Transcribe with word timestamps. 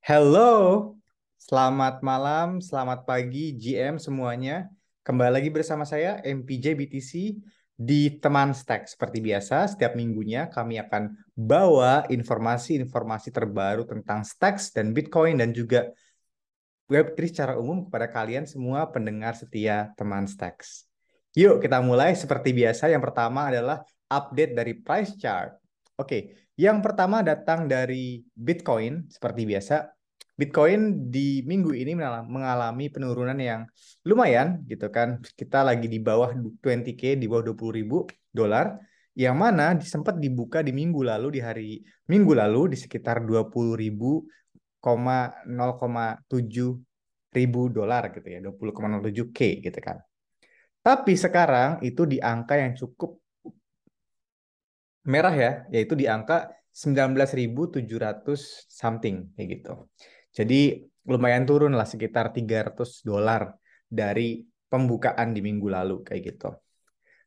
Hello, 0.00 0.96
selamat 1.36 2.00
malam, 2.00 2.56
selamat 2.56 3.04
pagi 3.04 3.52
GM 3.52 4.00
semuanya. 4.00 4.72
Kembali 5.04 5.28
lagi 5.28 5.52
bersama 5.52 5.84
saya 5.84 6.24
MPJ 6.24 6.72
BTC 6.72 7.12
di 7.76 8.16
Teman 8.16 8.56
Stack. 8.56 8.88
Seperti 8.88 9.20
biasa, 9.20 9.68
setiap 9.68 9.92
minggunya 9.92 10.48
kami 10.48 10.80
akan 10.80 11.20
bawa 11.36 12.08
informasi-informasi 12.08 13.28
terbaru 13.28 13.84
tentang 13.84 14.24
Stacks 14.24 14.72
dan 14.72 14.96
Bitcoin 14.96 15.36
dan 15.36 15.52
juga 15.52 15.92
Web3 16.88 17.20
secara 17.28 17.52
umum 17.60 17.84
kepada 17.84 18.08
kalian 18.08 18.48
semua 18.48 18.88
pendengar 18.88 19.36
setia 19.36 19.92
Teman 20.00 20.24
Stacks. 20.24 20.88
Yuk 21.36 21.60
kita 21.60 21.76
mulai 21.84 22.16
seperti 22.16 22.56
biasa. 22.56 22.88
Yang 22.88 23.04
pertama 23.04 23.52
adalah 23.52 23.84
update 24.08 24.56
dari 24.56 24.80
price 24.80 25.12
chart. 25.20 25.59
Oke, 26.00 26.48
yang 26.56 26.80
pertama 26.80 27.20
datang 27.20 27.68
dari 27.68 28.24
Bitcoin 28.32 29.04
seperti 29.12 29.44
biasa. 29.44 29.92
Bitcoin 30.32 31.12
di 31.12 31.44
minggu 31.44 31.76
ini 31.76 31.92
mengalami 32.24 32.88
penurunan 32.88 33.36
yang 33.36 33.68
lumayan 34.08 34.64
gitu 34.64 34.88
kan. 34.88 35.20
Kita 35.20 35.60
lagi 35.60 35.84
di 35.92 36.00
bawah 36.00 36.32
20k, 36.32 37.20
di 37.20 37.28
bawah 37.28 37.52
20 37.52 37.76
ribu 37.76 38.08
dolar. 38.32 38.80
Yang 39.12 39.36
mana 39.36 39.76
sempat 39.84 40.16
dibuka 40.16 40.64
di 40.64 40.72
minggu 40.72 41.04
lalu, 41.04 41.36
di 41.36 41.40
hari 41.44 41.84
minggu 42.08 42.32
lalu 42.32 42.72
di 42.72 42.80
sekitar 42.80 43.20
20 43.20 43.76
ribu, 43.76 44.24
0,7 44.80 46.24
ribu 47.36 47.60
dolar 47.68 48.08
gitu 48.16 48.24
ya, 48.32 48.40
20,07 48.40 49.36
k 49.36 49.60
gitu 49.60 49.76
kan. 49.84 50.00
Tapi 50.80 51.12
sekarang 51.12 51.84
itu 51.84 52.08
di 52.08 52.16
angka 52.16 52.56
yang 52.56 52.72
cukup 52.72 53.19
merah 55.10 55.34
ya, 55.34 55.52
yaitu 55.74 55.98
di 55.98 56.06
angka 56.06 56.54
19.700 56.70 57.84
something 58.70 59.34
kayak 59.34 59.48
gitu. 59.58 59.74
Jadi 60.30 60.86
lumayan 61.10 61.42
turun 61.42 61.74
lah 61.74 61.84
sekitar 61.84 62.30
300 62.30 63.02
dolar 63.02 63.58
dari 63.90 64.46
pembukaan 64.70 65.34
di 65.34 65.42
minggu 65.42 65.66
lalu 65.66 66.06
kayak 66.06 66.22
gitu. 66.30 66.54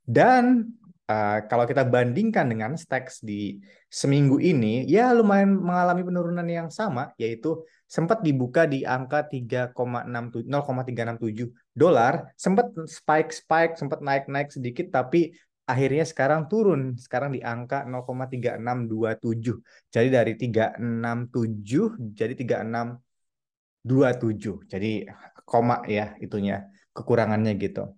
Dan 0.04 0.72
uh, 1.12 1.40
kalau 1.48 1.68
kita 1.68 1.84
bandingkan 1.84 2.48
dengan 2.48 2.80
Stacks 2.80 3.20
di 3.20 3.60
seminggu 3.92 4.40
ini, 4.40 4.88
ya 4.88 5.12
lumayan 5.12 5.60
mengalami 5.60 6.08
penurunan 6.08 6.48
yang 6.48 6.72
sama, 6.72 7.12
yaitu 7.20 7.60
sempat 7.84 8.24
dibuka 8.24 8.66
di 8.66 8.88
angka 8.88 9.28
3,67 9.28 10.48
0,367 10.48 11.52
dolar, 11.76 12.32
sempat 12.40 12.72
spike-spike, 12.88 13.76
sempat 13.76 14.00
naik-naik 14.00 14.50
sedikit, 14.50 14.90
tapi 14.90 15.36
akhirnya 15.64 16.04
sekarang 16.04 16.52
turun 16.52 17.00
sekarang 17.00 17.32
di 17.32 17.40
angka 17.40 17.88
0,3627 17.88 19.64
jadi 19.88 20.08
dari 20.12 20.36
367 20.36 22.12
jadi 22.12 22.36
3627 22.36 24.68
jadi 24.68 24.92
koma 25.48 25.88
ya 25.88 26.20
itunya 26.20 26.68
kekurangannya 26.92 27.56
gitu 27.56 27.96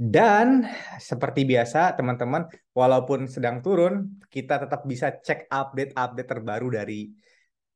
dan 0.00 0.64
seperti 0.96 1.44
biasa 1.44 1.92
teman-teman 1.96 2.48
walaupun 2.72 3.28
sedang 3.28 3.60
turun 3.60 4.16
kita 4.32 4.56
tetap 4.64 4.88
bisa 4.88 5.12
cek 5.12 5.52
update-update 5.52 6.28
terbaru 6.28 6.72
dari 6.72 7.12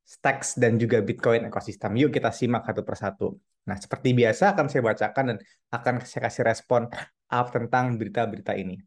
Stacks 0.05 0.61
dan 0.61 0.77
juga 0.77 1.01
Bitcoin 1.01 1.49
ekosistem. 1.49 1.97
Yuk 1.97 2.13
kita 2.13 2.29
simak 2.29 2.69
satu 2.69 2.85
persatu. 2.85 3.27
Nah, 3.65 3.73
seperti 3.73 4.13
biasa 4.13 4.53
akan 4.53 4.69
saya 4.69 4.85
bacakan 4.85 5.33
dan 5.33 5.37
akan 5.73 6.05
saya 6.05 6.29
kasih 6.29 6.45
respon 6.45 6.85
up 7.29 7.53
tentang 7.53 7.95
berita-berita 7.95 8.53
ini. 8.57 8.77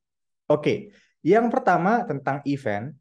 Oke, 0.49 0.93
yang 1.25 1.53
pertama 1.53 2.05
tentang 2.07 2.41
event. 2.49 2.95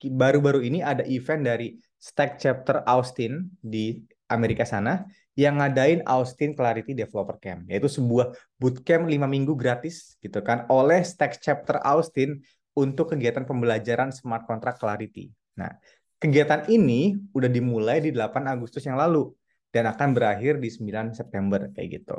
Baru-baru 0.00 0.64
ini 0.64 0.80
ada 0.80 1.04
event 1.04 1.44
dari 1.44 1.76
Stack 2.00 2.40
Chapter 2.40 2.80
Austin 2.88 3.52
di 3.60 4.00
Amerika 4.32 4.64
sana 4.64 5.04
yang 5.36 5.60
ngadain 5.60 6.00
Austin 6.08 6.56
Clarity 6.56 6.96
Developer 6.96 7.36
Camp, 7.36 7.68
yaitu 7.68 7.88
sebuah 7.88 8.32
bootcamp 8.56 9.04
5 9.04 9.28
minggu 9.28 9.52
gratis 9.52 10.16
gitu 10.24 10.40
kan 10.40 10.64
oleh 10.72 11.04
Stack 11.04 11.36
Chapter 11.36 11.84
Austin 11.84 12.40
untuk 12.72 13.12
kegiatan 13.12 13.44
pembelajaran 13.44 14.08
smart 14.08 14.48
contract 14.48 14.80
Clarity. 14.80 15.28
Nah, 15.60 15.68
kegiatan 16.16 16.64
ini 16.72 17.20
udah 17.36 17.50
dimulai 17.52 18.00
di 18.00 18.10
8 18.12 18.48
Agustus 18.48 18.84
yang 18.88 18.96
lalu 18.96 19.28
dan 19.68 19.84
akan 19.90 20.16
berakhir 20.16 20.56
di 20.58 20.72
9 20.72 21.12
September 21.12 21.68
kayak 21.76 22.00
gitu. 22.00 22.18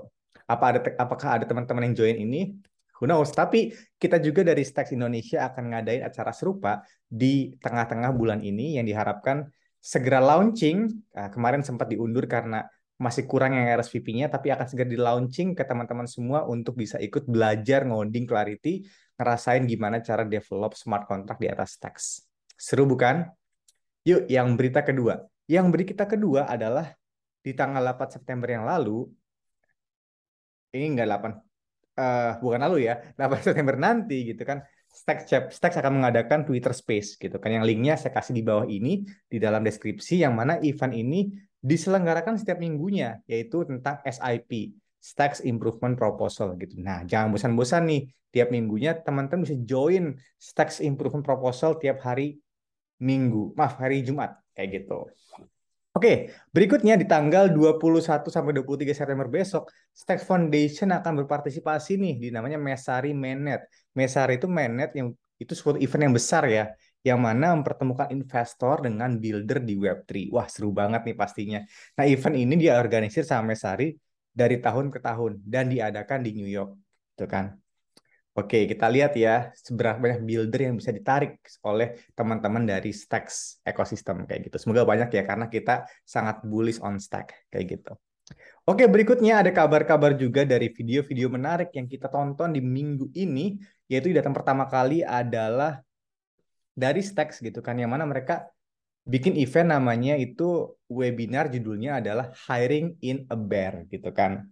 Apa 0.51 0.75
ada 0.75 0.79
apakah 0.99 1.39
ada 1.39 1.45
teman-teman 1.47 1.87
yang 1.87 1.95
join 1.95 2.19
ini? 2.19 2.51
Who 2.99 3.07
knows? 3.07 3.31
Tapi 3.31 3.71
kita 3.95 4.19
juga 4.19 4.43
dari 4.43 4.67
Stacks 4.67 4.91
Indonesia 4.91 5.47
akan 5.47 5.71
ngadain 5.71 6.03
acara 6.03 6.35
serupa 6.35 6.83
di 7.07 7.55
tengah-tengah 7.57 8.11
bulan 8.11 8.43
ini 8.43 8.75
yang 8.75 8.83
diharapkan 8.83 9.47
segera 9.79 10.19
launching. 10.19 10.91
Nah, 11.15 11.31
kemarin 11.31 11.63
sempat 11.63 11.89
diundur 11.89 12.27
karena 12.27 12.67
masih 13.01 13.25
kurang 13.25 13.57
yang 13.57 13.65
RSVP-nya, 13.81 14.29
tapi 14.29 14.53
akan 14.53 14.67
segera 14.69 14.85
di 14.85 14.99
launching 15.01 15.57
ke 15.57 15.65
teman-teman 15.65 16.05
semua 16.05 16.45
untuk 16.45 16.77
bisa 16.77 17.01
ikut 17.01 17.25
belajar 17.25 17.81
ngoding 17.89 18.29
Clarity, 18.29 18.85
ngerasain 19.17 19.65
gimana 19.65 20.05
cara 20.05 20.21
develop 20.21 20.77
smart 20.77 21.09
contract 21.09 21.41
di 21.41 21.49
atas 21.49 21.81
Stacks. 21.81 22.29
Seru 22.53 22.85
bukan? 22.85 23.25
Yuk, 24.05 24.29
yang 24.29 24.53
berita 24.53 24.85
kedua. 24.85 25.25
Yang 25.49 25.67
berita 25.73 26.05
kedua 26.05 26.45
adalah 26.45 26.93
di 27.41 27.57
tanggal 27.57 27.81
8 27.81 28.21
September 28.21 28.45
yang 28.53 28.69
lalu, 28.69 29.09
ini 30.71 30.95
enggak 30.95 31.07
8, 31.07 31.31
uh, 31.99 32.31
bukan 32.39 32.59
lalu 32.63 32.87
ya, 32.87 32.99
8 33.15 33.39
September 33.45 33.75
nanti 33.77 34.33
gitu 34.33 34.43
kan, 34.43 34.63
Stacks, 34.91 35.31
Stacks 35.55 35.77
akan 35.79 36.03
mengadakan 36.03 36.43
Twitter 36.43 36.75
Space 36.75 37.15
gitu 37.15 37.39
kan, 37.39 37.51
yang 37.51 37.63
linknya 37.63 37.95
saya 37.95 38.11
kasih 38.11 38.35
di 38.35 38.43
bawah 38.43 38.67
ini 38.67 39.07
di 39.27 39.37
dalam 39.39 39.63
deskripsi, 39.63 40.23
yang 40.23 40.35
mana 40.35 40.59
event 40.59 40.91
ini 40.91 41.31
diselenggarakan 41.61 42.35
setiap 42.35 42.59
minggunya, 42.59 43.21
yaitu 43.29 43.63
tentang 43.63 44.01
SIP, 44.03 44.75
Stacks 45.01 45.41
Improvement 45.41 45.97
Proposal 45.97 46.57
gitu. 46.61 46.77
Nah, 46.77 47.01
jangan 47.05 47.33
bosan-bosan 47.33 47.89
nih, 47.89 48.01
tiap 48.29 48.49
minggunya 48.53 48.97
teman-teman 48.97 49.45
bisa 49.45 49.57
join 49.65 50.13
Stacks 50.37 50.79
Improvement 50.81 51.25
Proposal 51.25 51.77
tiap 51.77 52.01
hari 52.05 52.41
Minggu, 53.01 53.57
maaf 53.57 53.81
hari 53.81 54.05
Jumat 54.05 54.37
kayak 54.53 54.85
gitu. 54.85 55.09
Oke, 55.91 56.31
berikutnya 56.55 56.95
di 56.95 57.03
tanggal 57.03 57.51
21 57.51 58.31
sampai 58.31 58.55
23 58.55 58.95
September 58.95 59.27
besok, 59.27 59.67
Stack 59.91 60.23
Foundation 60.23 60.87
akan 60.95 61.13
berpartisipasi 61.19 61.99
nih 61.99 62.13
di 62.15 62.27
namanya 62.31 62.55
Mesari 62.55 63.11
Mainnet. 63.11 63.67
Mesari 63.91 64.39
itu 64.39 64.47
mainnet 64.47 64.95
yang 64.95 65.11
itu 65.35 65.51
suatu 65.51 65.75
event 65.83 66.07
yang 66.07 66.15
besar 66.15 66.47
ya, 66.47 66.71
yang 67.03 67.19
mana 67.19 67.51
mempertemukan 67.59 68.07
investor 68.07 68.87
dengan 68.87 69.19
builder 69.19 69.59
di 69.59 69.75
Web3. 69.75 70.31
Wah, 70.31 70.47
seru 70.47 70.71
banget 70.71 71.01
nih 71.11 71.15
pastinya. 71.19 71.59
Nah, 71.99 72.05
event 72.07 72.35
ini 72.39 72.53
dia 72.55 72.79
organisir 72.79 73.27
sama 73.27 73.51
Mesari 73.51 73.91
dari 74.31 74.63
tahun 74.63 74.95
ke 74.95 74.99
tahun 75.03 75.43
dan 75.43 75.67
diadakan 75.67 76.19
di 76.23 76.31
New 76.39 76.47
York. 76.47 76.71
Tuh 77.19 77.27
kan. 77.27 77.60
Oke, 78.31 78.63
kita 78.63 78.87
lihat 78.87 79.11
ya 79.19 79.51
seberapa 79.59 79.99
banyak 79.99 80.23
builder 80.23 80.71
yang 80.71 80.79
bisa 80.79 80.95
ditarik 80.95 81.43
oleh 81.67 81.99
teman-teman 82.15 82.63
dari 82.63 82.95
Stacks 82.95 83.59
ekosistem 83.67 84.23
kayak 84.23 84.47
gitu. 84.47 84.55
Semoga 84.55 84.87
banyak 84.87 85.11
ya 85.11 85.27
karena 85.27 85.51
kita 85.51 85.83
sangat 86.07 86.39
bullish 86.47 86.79
on 86.79 86.95
Stack 86.95 87.51
kayak 87.51 87.75
gitu. 87.75 87.91
Oke, 88.63 88.87
berikutnya 88.87 89.43
ada 89.43 89.51
kabar-kabar 89.51 90.15
juga 90.15 90.47
dari 90.47 90.71
video-video 90.71 91.27
menarik 91.27 91.75
yang 91.75 91.91
kita 91.91 92.07
tonton 92.07 92.55
di 92.55 92.63
minggu 92.63 93.11
ini, 93.19 93.59
yaitu 93.91 94.15
datang 94.15 94.31
pertama 94.31 94.63
kali 94.63 95.03
adalah 95.03 95.83
dari 96.71 97.03
Stacks 97.03 97.43
gitu 97.43 97.59
kan, 97.59 97.75
yang 97.75 97.91
mana 97.91 98.07
mereka 98.07 98.47
bikin 99.03 99.35
event 99.35 99.75
namanya 99.75 100.15
itu 100.15 100.71
webinar 100.87 101.51
judulnya 101.51 101.99
adalah 101.99 102.31
Hiring 102.47 102.95
in 103.03 103.27
a 103.27 103.35
Bear 103.35 103.83
gitu 103.91 104.13
kan. 104.15 104.47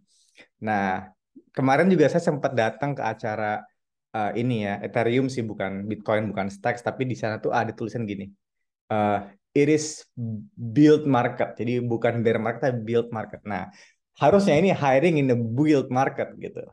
Nah, 0.60 1.16
kemarin 1.56 1.88
juga 1.88 2.12
saya 2.12 2.28
sempat 2.28 2.52
datang 2.52 2.98
ke 2.98 3.04
acara 3.06 3.64
uh, 4.16 4.32
ini 4.34 4.66
ya 4.66 4.82
Ethereum 4.86 5.28
sih 5.28 5.44
bukan 5.46 5.86
Bitcoin 5.90 6.30
bukan 6.32 6.48
Stacks 6.48 6.82
tapi 6.86 7.06
di 7.06 7.16
sana 7.18 7.38
tuh 7.38 7.52
ada 7.54 7.72
tulisan 7.74 8.06
gini 8.06 8.30
uh, 8.90 9.26
it 9.54 9.70
is 9.70 10.06
build 10.56 11.10
market. 11.10 11.58
Jadi 11.58 11.82
bukan 11.82 12.22
bear 12.22 12.38
market 12.38 12.70
tapi 12.70 12.80
build 12.86 13.10
market. 13.10 13.42
Nah 13.46 13.70
harusnya 14.20 14.60
ini 14.60 14.70
hiring 14.76 15.16
in 15.16 15.28
the 15.32 15.38
build 15.38 15.88
market 15.90 16.36
gitu. 16.38 16.66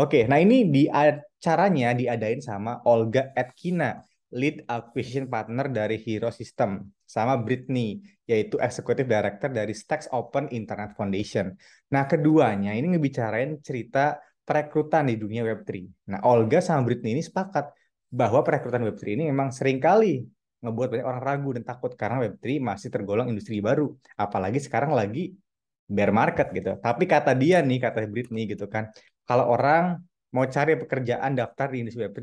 Oke 0.00 0.24
nah 0.24 0.40
ini 0.40 0.66
di 0.72 0.88
acaranya 0.88 1.92
diadain 1.92 2.40
sama 2.40 2.80
Olga 2.88 3.30
Atkina 3.36 4.00
lead 4.34 4.66
acquisition 4.66 5.30
partner 5.30 5.70
dari 5.70 6.00
Hero 6.02 6.34
System 6.34 6.82
sama 7.06 7.38
Britney 7.38 8.02
yaitu 8.26 8.58
executive 8.58 9.06
director 9.06 9.46
dari 9.46 9.70
Stacks 9.70 10.10
Open 10.10 10.50
Internet 10.50 10.98
Foundation. 10.98 11.54
Nah, 11.94 12.10
keduanya 12.10 12.74
ini 12.74 12.98
ngebicarain 12.98 13.62
cerita 13.62 14.18
perekrutan 14.46 15.10
di 15.10 15.18
dunia 15.18 15.42
Web3. 15.42 15.70
Nah, 16.14 16.22
Olga 16.22 16.62
sama 16.62 16.86
Britney 16.86 17.18
ini 17.18 17.22
sepakat 17.26 17.74
bahwa 18.06 18.40
perekrutan 18.46 18.86
Web3 18.86 19.02
ini 19.18 19.24
memang 19.34 19.50
sering 19.50 19.82
kali 19.82 20.22
ngebuat 20.62 20.88
banyak 20.88 21.06
orang 21.06 21.22
ragu 21.22 21.50
dan 21.58 21.64
takut 21.66 21.92
karena 21.98 22.22
Web3 22.22 22.62
masih 22.62 22.88
tergolong 22.94 23.26
industri 23.26 23.58
baru. 23.58 23.90
Apalagi 24.14 24.62
sekarang 24.62 24.94
lagi 24.94 25.34
bear 25.90 26.14
market 26.14 26.54
gitu. 26.54 26.78
Tapi 26.78 27.04
kata 27.04 27.34
dia 27.34 27.58
nih, 27.62 27.78
kata 27.82 28.06
Britney 28.06 28.46
gitu 28.46 28.70
kan, 28.70 28.90
kalau 29.26 29.50
orang 29.50 29.98
mau 30.30 30.46
cari 30.46 30.78
pekerjaan 30.78 31.34
daftar 31.34 31.66
di 31.74 31.82
industri 31.82 32.06
Web3, 32.06 32.18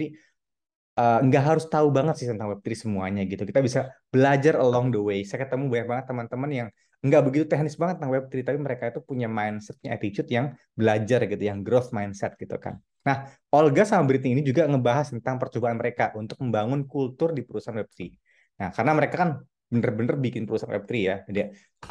uh, 1.00 1.20
nggak 1.28 1.44
harus 1.44 1.66
tahu 1.68 1.88
banget 1.92 2.16
sih 2.24 2.28
tentang 2.32 2.48
Web3 2.56 2.68
semuanya 2.88 3.22
gitu. 3.28 3.44
Kita 3.44 3.60
bisa 3.60 3.92
belajar 4.08 4.60
along 4.64 4.96
the 4.96 5.00
way. 5.00 5.20
Saya 5.28 5.44
ketemu 5.44 5.68
banyak 5.68 5.88
banget 5.92 6.06
teman-teman 6.08 6.50
yang 6.52 6.70
nggak 7.04 7.22
begitu 7.28 7.46
teknis 7.52 7.76
banget 7.76 8.00
tentang 8.00 8.14
Web3, 8.16 8.34
tapi 8.48 8.60
mereka 8.64 8.84
itu 8.88 9.04
punya 9.04 9.28
mindsetnya 9.28 9.92
attitude 9.92 10.30
yang 10.32 10.56
belajar 10.72 11.20
gitu, 11.28 11.44
yang 11.44 11.60
growth 11.60 11.92
mindset 11.92 12.40
gitu 12.40 12.56
kan. 12.56 12.80
Nah, 13.04 13.28
Olga 13.52 13.84
sama 13.84 14.08
Britney 14.08 14.40
ini 14.40 14.44
juga 14.48 14.64
ngebahas 14.64 15.12
tentang 15.12 15.36
percobaan 15.36 15.76
mereka 15.76 16.16
untuk 16.16 16.40
membangun 16.40 16.88
kultur 16.88 17.36
di 17.36 17.44
perusahaan 17.44 17.76
Web3. 17.76 18.00
Nah, 18.64 18.72
karena 18.72 18.92
mereka 18.96 19.16
kan 19.20 19.30
bener-bener 19.68 20.16
bikin 20.16 20.48
perusahaan 20.48 20.72
Web3 20.72 20.92
ya. 20.96 21.16
Jadi 21.28 21.40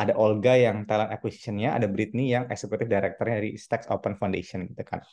ada 0.00 0.16
Olga 0.16 0.56
yang 0.56 0.88
talent 0.88 1.12
acquisition-nya, 1.12 1.76
ada 1.76 1.84
Britney 1.92 2.32
yang 2.32 2.48
executive 2.48 2.88
director-nya 2.88 3.36
dari 3.44 3.60
Stacks 3.60 3.92
Open 3.92 4.16
Foundation 4.16 4.64
gitu 4.64 4.80
kan. 4.80 5.04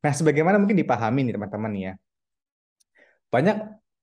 Nah, 0.00 0.12
sebagaimana 0.16 0.56
mungkin 0.56 0.80
dipahami 0.80 1.28
nih 1.28 1.36
teman-teman 1.36 1.72
ya. 1.76 1.92
Banyak 3.28 3.56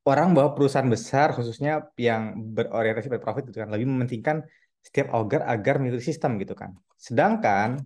orang 0.06 0.34
bahwa 0.38 0.54
perusahaan 0.54 0.88
besar 0.88 1.34
khususnya 1.34 1.90
yang 1.98 2.38
berorientasi 2.54 3.10
pada 3.10 3.22
profit 3.22 3.50
gitu 3.50 3.62
kan 3.62 3.70
lebih 3.70 3.86
mementingkan 3.90 4.42
setiap 4.86 5.14
agar 5.14 5.42
agar 5.48 5.74
mengikuti 5.80 6.12
sistem 6.12 6.40
gitu 6.42 6.54
kan. 6.56 6.76
Sedangkan 6.96 7.80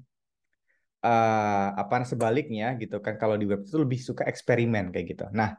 uh, 1.04 1.68
apa 1.76 2.08
sebaliknya 2.08 2.74
gitu 2.80 2.98
kan 3.04 3.20
kalau 3.22 3.36
di 3.36 3.46
web 3.46 3.62
itu 3.66 3.78
lebih 3.78 4.00
suka 4.00 4.24
eksperimen 4.26 4.90
kayak 4.94 5.06
gitu. 5.14 5.26
Nah, 5.36 5.58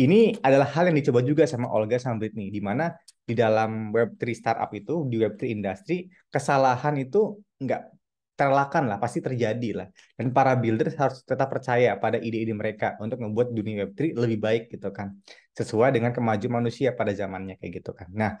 ini 0.00 0.34
adalah 0.40 0.68
hal 0.74 0.88
yang 0.90 0.96
dicoba 1.00 1.20
juga 1.24 1.44
sama 1.44 1.68
Olga 1.68 1.96
sama 2.00 2.20
Britney 2.20 2.48
di 2.48 2.60
mana 2.64 2.92
di 3.24 3.34
dalam 3.36 3.94
web3 3.94 4.22
startup 4.34 4.70
itu 4.74 5.06
di 5.06 5.16
web3 5.20 5.42
industri 5.52 6.08
kesalahan 6.32 6.96
itu 6.98 7.38
nggak 7.60 8.00
terlakan 8.40 8.88
lah, 8.88 8.96
pasti 8.96 9.20
terjadi 9.20 9.84
lah. 9.84 9.88
Dan 10.16 10.32
para 10.32 10.56
builder 10.56 10.88
harus 10.96 11.20
tetap 11.28 11.52
percaya 11.52 12.00
pada 12.00 12.16
ide-ide 12.16 12.56
mereka 12.56 12.96
untuk 12.96 13.20
membuat 13.20 13.52
dunia 13.52 13.84
Web3 13.84 14.16
lebih 14.16 14.38
baik 14.40 14.62
gitu 14.72 14.88
kan. 14.96 15.12
Sesuai 15.52 15.92
dengan 15.92 16.16
kemajuan 16.16 16.64
manusia 16.64 16.96
pada 16.96 17.12
zamannya 17.12 17.60
kayak 17.60 17.84
gitu 17.84 17.92
kan. 17.92 18.08
Nah, 18.16 18.40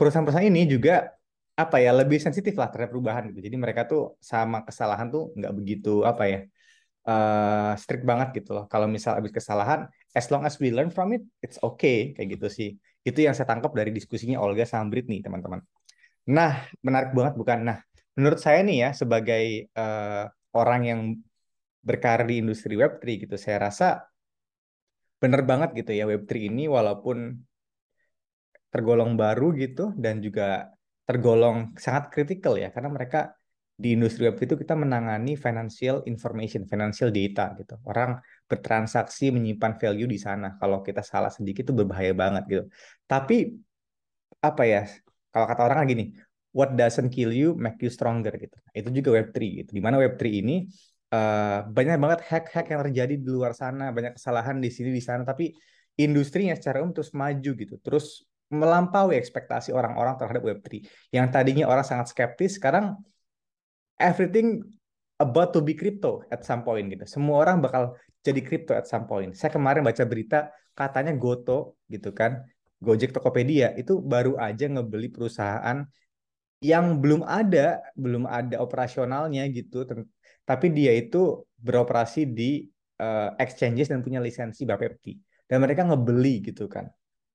perusahaan-perusahaan 0.00 0.48
ini 0.48 0.64
juga 0.64 1.12
apa 1.56 1.76
ya 1.80 1.90
lebih 1.96 2.20
sensitif 2.20 2.52
lah 2.60 2.68
terhadap 2.68 2.92
perubahan 2.92 3.32
gitu. 3.32 3.40
Jadi 3.40 3.56
mereka 3.56 3.88
tuh 3.88 4.20
sama 4.20 4.60
kesalahan 4.68 5.08
tuh 5.08 5.32
nggak 5.32 5.52
begitu 5.56 6.04
apa 6.04 6.22
ya 6.28 6.38
uh, 7.08 7.72
strict 7.80 8.04
banget 8.04 8.28
gitu 8.42 8.50
loh. 8.52 8.64
Kalau 8.68 8.84
misal 8.84 9.16
habis 9.16 9.32
kesalahan, 9.32 9.88
as 10.12 10.26
long 10.28 10.44
as 10.44 10.60
we 10.60 10.68
learn 10.68 10.92
from 10.92 11.16
it, 11.16 11.24
it's 11.40 11.56
okay 11.64 12.12
kayak 12.12 12.36
gitu 12.36 12.46
sih. 12.52 12.68
Itu 13.00 13.24
yang 13.24 13.32
saya 13.32 13.48
tangkap 13.48 13.72
dari 13.72 13.88
diskusinya 13.88 14.36
Olga 14.44 14.68
sama 14.68 14.92
Britney 14.92 15.24
teman-teman. 15.24 15.64
Nah 16.28 16.68
menarik 16.84 17.16
banget 17.16 17.34
bukan? 17.40 17.58
Nah 17.64 17.78
menurut 18.18 18.40
saya 18.42 18.60
nih 18.60 18.76
ya 18.84 18.90
sebagai 18.92 19.72
uh, 19.72 20.28
orang 20.52 20.80
yang 20.84 21.00
berkarir 21.86 22.26
di 22.28 22.36
industri 22.42 22.74
Web3 22.76 23.04
gitu, 23.24 23.36
saya 23.38 23.70
rasa 23.70 24.04
bener 25.16 25.40
banget 25.48 25.72
gitu 25.72 25.96
ya 25.96 26.04
Web3 26.04 26.52
ini 26.52 26.68
walaupun 26.68 27.40
tergolong 28.68 29.16
baru 29.16 29.56
gitu 29.56 29.94
dan 29.96 30.20
juga 30.20 30.75
tergolong 31.06 31.72
sangat 31.78 32.10
kritikal 32.10 32.58
ya 32.58 32.68
karena 32.74 32.90
mereka 32.90 33.32
di 33.76 33.92
industri 33.92 34.24
web 34.24 34.40
itu 34.40 34.56
kita 34.56 34.72
menangani 34.72 35.36
financial 35.36 36.00
information, 36.08 36.64
financial 36.64 37.12
data 37.12 37.52
gitu. 37.60 37.76
Orang 37.84 38.16
bertransaksi 38.48 39.28
menyimpan 39.36 39.76
value 39.76 40.08
di 40.08 40.16
sana. 40.16 40.56
Kalau 40.56 40.80
kita 40.80 41.04
salah 41.04 41.28
sedikit 41.28 41.68
itu 41.68 41.74
berbahaya 41.76 42.16
banget 42.16 42.42
gitu. 42.48 42.64
Tapi 43.04 43.52
apa 44.40 44.62
ya? 44.64 44.88
Kalau 45.28 45.44
kata 45.44 45.62
orang 45.68 45.92
gini, 45.92 46.04
what 46.56 46.72
doesn't 46.72 47.12
kill 47.12 47.28
you 47.28 47.52
make 47.52 47.76
you 47.84 47.92
stronger 47.92 48.32
gitu. 48.40 48.56
Itu 48.72 48.88
juga 48.88 49.20
web3 49.20 49.36
gitu. 49.60 49.70
Di 49.76 49.82
mana 49.84 50.00
web3 50.00 50.24
ini 50.40 50.64
uh, 51.12 51.68
banyak 51.68 52.00
banget 52.00 52.20
hack-hack 52.24 52.72
yang 52.72 52.80
terjadi 52.88 53.14
di 53.20 53.28
luar 53.28 53.52
sana, 53.52 53.92
banyak 53.92 54.16
kesalahan 54.16 54.56
di 54.56 54.72
sini 54.72 54.88
di 54.88 55.04
sana, 55.04 55.20
tapi 55.20 55.52
industrinya 56.00 56.56
secara 56.56 56.80
umum 56.80 56.96
terus 56.96 57.12
maju 57.12 57.50
gitu. 57.60 57.76
Terus 57.84 58.24
melampaui 58.52 59.18
ekspektasi 59.18 59.74
orang-orang 59.74 60.14
terhadap 60.14 60.42
Web3. 60.46 60.86
Yang 61.10 61.26
tadinya 61.34 61.64
orang 61.66 61.82
sangat 61.82 62.14
skeptis, 62.14 62.58
sekarang 62.58 62.94
everything 63.98 64.62
about 65.18 65.50
to 65.50 65.64
be 65.64 65.74
crypto 65.74 66.22
at 66.30 66.46
some 66.46 66.62
point 66.62 66.86
gitu. 66.86 67.04
Semua 67.08 67.42
orang 67.42 67.58
bakal 67.58 67.98
jadi 68.22 68.40
crypto 68.44 68.76
at 68.76 68.86
some 68.86 69.08
point. 69.10 69.34
Saya 69.34 69.50
kemarin 69.50 69.82
baca 69.82 70.04
berita 70.06 70.52
katanya 70.76 71.16
Goto 71.16 71.80
gitu 71.90 72.12
kan, 72.14 72.44
Gojek 72.78 73.16
Tokopedia 73.16 73.72
itu 73.74 73.98
baru 73.98 74.36
aja 74.38 74.68
ngebeli 74.68 75.08
perusahaan 75.10 75.82
yang 76.60 77.00
belum 77.02 77.26
ada, 77.26 77.82
belum 77.98 78.28
ada 78.28 78.62
operasionalnya 78.62 79.42
gitu. 79.50 79.82
Tapi 80.46 80.66
dia 80.70 80.94
itu 80.94 81.42
beroperasi 81.58 82.30
di 82.30 82.62
uh, 83.02 83.34
exchanges 83.40 83.90
dan 83.90 84.06
punya 84.06 84.22
lisensi 84.22 84.62
BAPEPT. 84.62 85.18
Dan 85.46 85.62
mereka 85.62 85.86
ngebeli 85.86 86.42
gitu 86.42 86.66
kan 86.70 86.86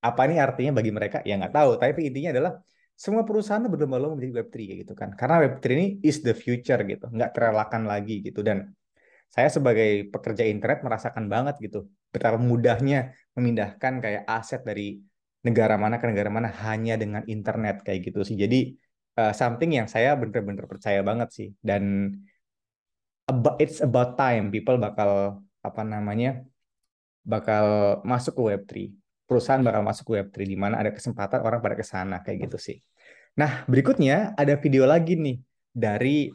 apa 0.02 0.20
ini 0.26 0.36
artinya 0.42 0.72
bagi 0.78 0.90
mereka? 0.90 1.18
Ya 1.28 1.38
nggak 1.38 1.54
tahu. 1.54 1.70
Tapi 1.78 2.00
intinya 2.10 2.30
adalah 2.34 2.52
semua 2.92 3.22
perusahaan 3.28 3.62
berlomba-lomba 3.62 4.14
menjadi 4.18 4.34
Web3 4.42 4.56
gitu 4.84 4.92
kan. 4.98 5.10
Karena 5.18 5.36
Web3 5.46 5.66
ini 5.78 5.86
is 6.02 6.18
the 6.26 6.34
future 6.34 6.80
gitu. 6.82 7.06
Nggak 7.08 7.30
terelakkan 7.34 7.82
lagi 7.86 8.20
gitu. 8.26 8.40
Dan 8.42 8.68
saya 9.32 9.48
sebagai 9.48 10.12
pekerja 10.12 10.44
internet 10.44 10.84
merasakan 10.84 11.24
banget 11.32 11.56
gitu 11.64 11.88
betapa 12.12 12.36
mudahnya 12.36 13.16
memindahkan 13.32 14.04
kayak 14.04 14.22
aset 14.28 14.60
dari 14.60 15.00
negara 15.40 15.80
mana 15.80 15.96
ke 15.96 16.04
negara 16.04 16.28
mana 16.28 16.52
hanya 16.68 17.00
dengan 17.00 17.24
internet 17.24 17.80
kayak 17.80 18.12
gitu 18.12 18.20
sih. 18.28 18.36
Jadi 18.36 18.76
uh, 19.16 19.32
something 19.32 19.72
yang 19.72 19.88
saya 19.88 20.12
bener-bener 20.20 20.68
percaya 20.68 21.00
banget 21.00 21.28
sih. 21.32 21.48
Dan 21.58 22.12
about, 23.24 23.56
it's 23.56 23.80
about 23.80 24.20
time 24.20 24.52
people 24.52 24.76
bakal 24.76 25.40
apa 25.64 25.82
namanya 25.82 26.44
bakal 27.24 27.98
masuk 28.04 28.36
ke 28.36 28.42
Web3 28.52 28.70
perusahaan 29.32 29.64
bakal 29.64 29.80
masuk 29.80 30.04
ke 30.04 30.12
Web3 30.20 30.36
di 30.44 30.56
mana 30.60 30.76
ada 30.84 30.92
kesempatan 30.92 31.40
orang 31.40 31.64
pada 31.64 31.72
ke 31.72 31.84
sana 31.88 32.20
kayak 32.20 32.52
gitu 32.52 32.60
sih. 32.60 32.76
Nah, 33.40 33.64
berikutnya 33.64 34.36
ada 34.36 34.60
video 34.60 34.84
lagi 34.84 35.16
nih 35.16 35.40
dari 35.72 36.28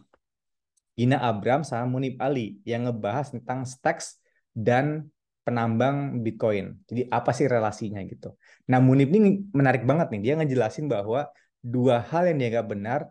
Ina 0.98 1.22
Abram 1.22 1.62
sama 1.62 1.86
Munib 1.86 2.18
Ali 2.18 2.58
yang 2.66 2.90
ngebahas 2.90 3.30
tentang 3.30 3.70
stacks 3.70 4.18
dan 4.50 5.14
penambang 5.46 6.26
Bitcoin. 6.26 6.82
Jadi 6.90 7.06
apa 7.14 7.30
sih 7.38 7.46
relasinya 7.46 8.02
gitu. 8.10 8.34
Nah, 8.66 8.82
Munib 8.82 9.14
ini 9.14 9.46
menarik 9.54 9.86
banget 9.86 10.10
nih. 10.10 10.22
Dia 10.26 10.34
ngejelasin 10.42 10.90
bahwa 10.90 11.30
dua 11.62 12.02
hal 12.02 12.34
yang 12.34 12.38
dia 12.42 12.50
nggak 12.58 12.70
benar 12.74 13.02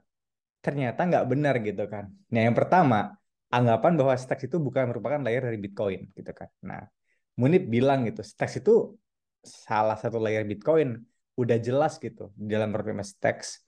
ternyata 0.58 1.06
nggak 1.06 1.26
benar 1.30 1.54
gitu 1.62 1.86
kan. 1.86 2.10
Nah, 2.34 2.40
yang 2.42 2.58
pertama, 2.58 3.14
anggapan 3.54 3.94
bahwa 3.94 4.18
stacks 4.18 4.50
itu 4.50 4.58
bukan 4.58 4.90
merupakan 4.90 5.22
layer 5.22 5.46
dari 5.46 5.58
Bitcoin 5.62 6.10
gitu 6.10 6.32
kan. 6.34 6.50
Nah, 6.66 6.82
Munib 7.38 7.70
bilang 7.70 8.02
gitu, 8.02 8.26
stacks 8.26 8.58
itu 8.58 8.98
salah 9.46 9.96
satu 9.96 10.18
layer 10.18 10.42
Bitcoin 10.42 10.98
udah 11.38 11.58
jelas 11.62 11.96
gitu 12.02 12.34
di 12.34 12.52
dalam 12.52 12.74
roadmap 12.74 13.06
Stacks. 13.06 13.62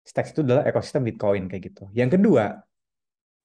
Stacks 0.00 0.32
itu 0.32 0.40
adalah 0.42 0.64
ekosistem 0.66 1.04
Bitcoin 1.04 1.46
kayak 1.46 1.62
gitu. 1.70 1.84
Yang 1.92 2.18
kedua, 2.18 2.56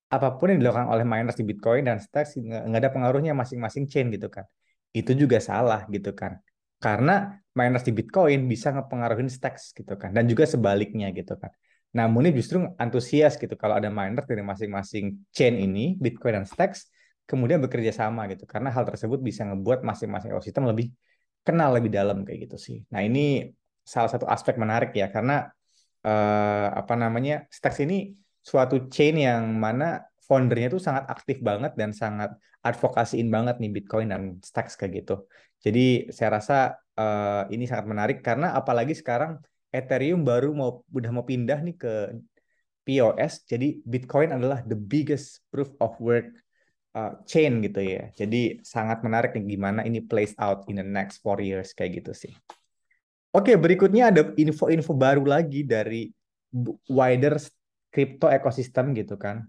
apa 0.05 0.29
pun 0.39 0.55
yang 0.55 0.59
dilakukan 0.63 0.87
oleh 0.87 1.03
miners 1.03 1.35
di 1.35 1.43
Bitcoin 1.43 1.83
dan 1.85 1.97
Stacks 1.99 2.37
nggak 2.39 2.79
ada 2.79 2.89
pengaruhnya 2.93 3.35
masing-masing 3.35 3.85
chain 3.91 4.07
gitu 4.13 4.31
kan. 4.31 4.47
Itu 4.95 5.11
juga 5.13 5.43
salah 5.43 5.83
gitu 5.91 6.15
kan. 6.15 6.39
Karena 6.79 7.35
miners 7.57 7.83
di 7.83 7.91
Bitcoin 7.91 8.47
bisa 8.47 8.71
ngepengaruhin 8.71 9.27
Stacks 9.27 9.75
gitu 9.75 9.99
kan. 9.99 10.15
Dan 10.15 10.29
juga 10.31 10.47
sebaliknya 10.47 11.11
gitu 11.11 11.35
kan. 11.35 11.51
Namun 11.95 12.27
ini 12.27 12.43
justru 12.43 12.59
antusias 12.75 13.39
gitu 13.39 13.55
kalau 13.55 13.79
ada 13.79 13.87
miner 13.87 14.27
dari 14.27 14.43
masing-masing 14.43 15.15
chain 15.31 15.55
ini, 15.55 15.95
Bitcoin 15.95 16.43
dan 16.43 16.45
Stacks, 16.45 16.91
kemudian 17.23 17.63
bekerja 17.63 17.95
sama 17.95 18.27
gitu. 18.27 18.43
Karena 18.43 18.67
hal 18.67 18.83
tersebut 18.83 19.23
bisa 19.23 19.47
ngebuat 19.47 19.81
masing-masing 19.87 20.35
ekosistem 20.35 20.67
lebih 20.67 20.91
kenal 21.45 21.69
lebih 21.77 21.93
dalam 21.93 22.25
kayak 22.25 22.49
gitu 22.49 22.57
sih. 22.57 22.77
Nah 22.89 23.05
ini 23.05 23.45
salah 23.85 24.09
satu 24.09 24.25
aspek 24.25 24.57
menarik 24.57 24.91
ya 24.97 25.07
karena 25.13 25.45
uh, 26.01 26.67
apa 26.73 26.93
namanya 26.97 27.45
Stacks 27.53 27.79
ini 27.85 28.17
suatu 28.41 28.89
chain 28.89 29.15
yang 29.21 29.53
mana 29.57 30.01
foundernya 30.25 30.73
tuh 30.73 30.81
sangat 30.81 31.05
aktif 31.05 31.37
banget 31.45 31.77
dan 31.77 31.93
sangat 31.93 32.33
advokasiin 32.65 33.29
banget 33.29 33.61
nih 33.61 33.69
Bitcoin 33.69 34.09
dan 34.09 34.41
Stacks 34.41 34.73
kayak 34.73 35.05
gitu. 35.05 35.29
Jadi 35.61 36.09
saya 36.09 36.41
rasa 36.41 36.57
uh, 36.97 37.45
ini 37.53 37.69
sangat 37.69 37.85
menarik 37.85 38.17
karena 38.25 38.57
apalagi 38.57 38.97
sekarang 38.97 39.37
Ethereum 39.69 40.25
baru 40.25 40.49
mau 40.55 40.81
udah 40.89 41.11
mau 41.13 41.25
pindah 41.25 41.61
nih 41.61 41.75
ke 41.77 41.93
POS. 42.85 43.45
Jadi 43.45 43.81
Bitcoin 43.85 44.33
adalah 44.33 44.65
the 44.65 44.77
biggest 44.77 45.45
proof 45.53 45.69
of 45.77 45.93
work 46.01 46.25
uh, 46.95 47.19
chain 47.27 47.59
gitu 47.59 47.83
ya. 47.83 48.09
Jadi 48.15 48.63
sangat 48.63 49.03
menarik 49.03 49.35
nih 49.35 49.59
gimana 49.59 49.83
ini 49.83 49.99
plays 49.99 50.31
out 50.39 50.63
in 50.71 50.79
the 50.79 50.87
next 50.87 51.19
four 51.19 51.43
years 51.43 51.75
kayak 51.75 52.01
gitu 52.01 52.15
sih. 52.15 52.33
Oke, 53.35 53.59
berikutnya 53.59 54.15
ada 54.15 54.31
info-info 54.39 54.95
baru 54.95 55.27
lagi 55.27 55.67
dari 55.67 56.07
wider 56.87 57.35
crypto 57.91 58.31
ekosistem 58.31 58.95
gitu 58.95 59.19
kan. 59.19 59.43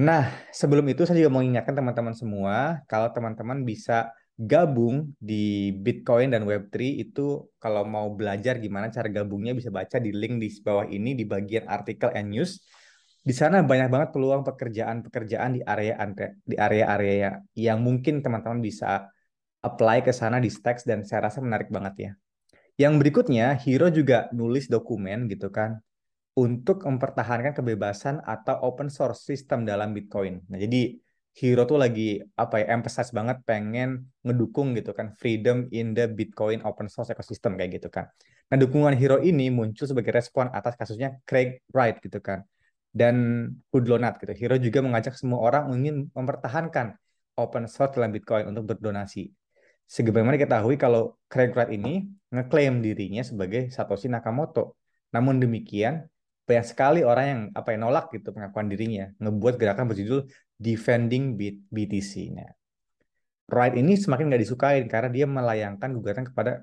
Nah, 0.00 0.32
sebelum 0.56 0.88
itu 0.88 1.04
saya 1.04 1.20
juga 1.20 1.34
mau 1.34 1.44
ingatkan 1.44 1.76
teman-teman 1.76 2.16
semua, 2.16 2.80
kalau 2.88 3.12
teman-teman 3.12 3.60
bisa 3.66 4.08
gabung 4.40 5.12
di 5.20 5.68
Bitcoin 5.76 6.32
dan 6.32 6.48
Web3 6.48 7.04
itu 7.04 7.44
kalau 7.60 7.84
mau 7.84 8.08
belajar 8.16 8.56
gimana 8.56 8.88
cara 8.88 9.12
gabungnya 9.12 9.52
bisa 9.52 9.68
baca 9.68 10.00
di 10.00 10.16
link 10.16 10.40
di 10.40 10.48
bawah 10.64 10.88
ini 10.88 11.12
di 11.12 11.28
bagian 11.28 11.68
artikel 11.68 12.08
and 12.16 12.32
news 12.32 12.64
di 13.20 13.34
sana 13.36 13.60
banyak 13.60 13.88
banget 13.92 14.08
peluang 14.16 14.42
pekerjaan-pekerjaan 14.48 15.50
di 15.56 15.60
area 15.60 15.94
di 16.44 16.56
area-area 16.56 17.40
yang 17.52 17.84
mungkin 17.84 18.24
teman-teman 18.24 18.64
bisa 18.64 19.12
apply 19.60 20.00
ke 20.00 20.12
sana 20.12 20.40
di 20.40 20.48
Stacks 20.48 20.88
dan 20.88 21.04
saya 21.04 21.28
rasa 21.28 21.44
menarik 21.44 21.68
banget 21.68 21.94
ya. 22.00 22.12
Yang 22.80 22.94
berikutnya, 23.04 23.60
Hero 23.60 23.92
juga 23.92 24.32
nulis 24.32 24.72
dokumen 24.72 25.28
gitu 25.28 25.52
kan. 25.52 25.76
untuk 26.38 26.86
mempertahankan 26.86 27.52
kebebasan 27.52 28.22
atau 28.22 28.54
open 28.62 28.86
source 28.86 29.26
system 29.26 29.66
dalam 29.66 29.90
Bitcoin. 29.90 30.46
Nah, 30.46 30.56
jadi 30.62 30.94
Hero 31.30 31.62
tuh 31.62 31.78
lagi 31.78 32.18
apa 32.34 32.58
ya 32.58 32.74
emphasize 32.74 33.14
banget 33.14 33.38
pengen 33.46 34.10
ngedukung 34.26 34.74
gitu 34.74 34.90
kan 34.90 35.14
freedom 35.14 35.70
in 35.70 35.94
the 35.94 36.10
Bitcoin 36.10 36.58
open 36.66 36.90
source 36.90 37.14
ecosystem 37.14 37.54
kayak 37.54 37.82
gitu 37.82 37.88
kan. 37.90 38.10
Nah, 38.50 38.58
dukungan 38.58 38.98
Hero 38.98 39.22
ini 39.22 39.46
muncul 39.46 39.86
sebagai 39.86 40.10
respon 40.10 40.50
atas 40.50 40.74
kasusnya 40.74 41.22
Craig 41.22 41.62
Wright 41.70 42.02
gitu 42.02 42.18
kan. 42.18 42.42
Dan 42.90 43.46
Hoodlonat 43.70 44.18
gitu. 44.18 44.34
Hero 44.34 44.56
juga 44.58 44.82
mengajak 44.82 45.14
semua 45.14 45.38
orang 45.38 45.70
ingin 45.78 46.10
mempertahankan 46.10 46.98
open 47.38 47.64
source 47.70 47.94
dalam 47.94 48.10
Bitcoin 48.10 48.50
untuk 48.50 48.74
berdonasi. 48.74 49.30
Sebagaimana 49.90 50.38
diketahui 50.38 50.78
kalau 50.78 51.18
Craig 51.26 51.50
Wright 51.54 51.70
ini 51.74 52.06
ngeklaim 52.30 52.78
dirinya 52.82 53.22
sebagai 53.26 53.70
Satoshi 53.74 54.06
Nakamoto. 54.06 54.78
Namun 55.10 55.42
demikian, 55.42 56.06
banyak 56.46 56.66
sekali 56.66 57.00
orang 57.02 57.26
yang 57.26 57.40
apa 57.54 57.74
yang 57.74 57.86
nolak 57.86 58.10
gitu 58.14 58.30
pengakuan 58.30 58.70
dirinya, 58.70 59.10
ngebuat 59.18 59.54
gerakan 59.58 59.86
berjudul 59.90 60.30
Defending 60.60 61.34
BTC. 61.70 62.12
Nah, 62.34 62.50
Wright 63.50 63.74
ini 63.74 63.98
semakin 63.98 64.30
nggak 64.30 64.42
disukain 64.46 64.84
karena 64.86 65.10
dia 65.10 65.26
melayangkan 65.26 65.90
gugatan 65.98 66.30
kepada 66.30 66.62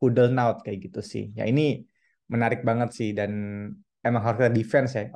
Hoodlenaut 0.00 0.64
kayak 0.64 0.88
gitu 0.88 1.00
sih. 1.04 1.36
Ya 1.36 1.44
ini 1.44 1.84
menarik 2.32 2.64
banget 2.64 2.96
sih 2.96 3.12
dan 3.12 3.32
emang 4.02 4.22
harus 4.22 4.40
defense 4.50 4.92
ya. 4.98 5.10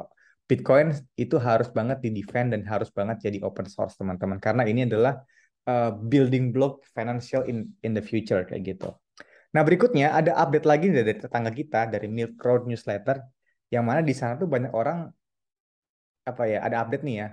Bitcoin 0.47 0.95
itu 1.19 1.37
harus 1.43 1.69
banget 1.75 1.99
di 2.07 2.23
defend 2.23 2.55
dan 2.55 2.63
harus 2.71 2.87
banget 2.95 3.19
jadi 3.27 3.43
open 3.43 3.67
source 3.67 3.99
teman-teman 3.99 4.39
karena 4.39 4.63
ini 4.63 4.87
adalah 4.87 5.19
uh, 5.67 5.91
building 5.91 6.55
block 6.55 6.87
financial 6.95 7.43
in 7.51 7.75
in 7.83 7.93
the 7.99 8.03
future 8.03 8.47
kayak 8.47 8.63
gitu. 8.63 8.95
Nah 9.51 9.63
berikutnya 9.67 10.15
ada 10.15 10.39
update 10.39 10.67
lagi 10.67 10.87
dari 10.95 11.19
tetangga 11.19 11.51
kita 11.51 11.91
dari 11.91 12.07
Milk 12.07 12.39
Road 12.39 12.71
Newsletter 12.71 13.19
yang 13.75 13.83
mana 13.83 14.07
di 14.07 14.15
sana 14.15 14.39
tuh 14.39 14.47
banyak 14.47 14.71
orang 14.71 15.11
apa 16.27 16.43
ya 16.47 16.63
ada 16.63 16.87
update 16.87 17.03
nih 17.03 17.17
ya 17.27 17.29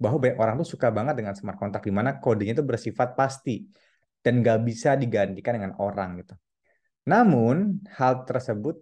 bahwa 0.00 0.16
banyak 0.24 0.38
orang 0.40 0.54
tuh 0.64 0.68
suka 0.76 0.88
banget 0.88 1.14
dengan 1.20 1.36
smart 1.36 1.60
contract 1.60 1.84
di 1.84 1.92
mana 1.92 2.16
kodenya 2.16 2.56
itu 2.60 2.64
bersifat 2.64 3.12
pasti 3.12 3.64
dan 4.24 4.40
nggak 4.40 4.64
bisa 4.64 4.96
digantikan 4.96 5.60
dengan 5.60 5.76
orang 5.76 6.24
gitu. 6.24 6.34
Namun 7.04 7.84
hal 7.92 8.24
tersebut 8.24 8.80